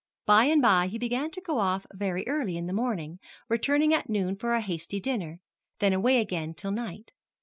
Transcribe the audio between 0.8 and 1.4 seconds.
he began